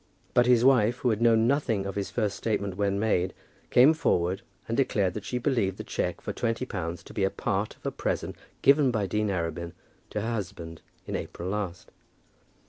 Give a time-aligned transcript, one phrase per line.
[0.33, 3.35] But his wife, who had known nothing of his first statement when made,
[3.69, 7.29] came forward and declared that she believed the cheque for twenty pounds to be a
[7.29, 9.73] part of a present given by Dean Arabin
[10.09, 11.91] to her husband in April last.